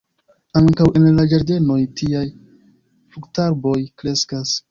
[0.59, 2.23] Ankaŭ en la ĝardenoj tiaj
[3.17, 4.59] fruktarboj kreskas.